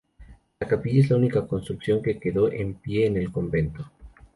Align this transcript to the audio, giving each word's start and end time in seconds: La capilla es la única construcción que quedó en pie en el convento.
La 0.59 0.67
capilla 0.67 0.99
es 1.01 1.11
la 1.11 1.17
única 1.17 1.45
construcción 1.45 2.01
que 2.01 2.17
quedó 2.19 2.51
en 2.51 2.73
pie 2.73 3.05
en 3.05 3.17
el 3.17 3.31
convento. 3.31 3.91